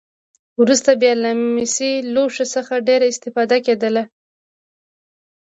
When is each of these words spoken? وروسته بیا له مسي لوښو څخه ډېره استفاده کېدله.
وروسته 0.61 0.91
بیا 1.01 1.13
له 1.23 1.31
مسي 1.55 1.91
لوښو 2.13 2.45
څخه 2.55 2.73
ډېره 2.87 3.05
استفاده 3.13 3.57
کېدله. 3.65 4.03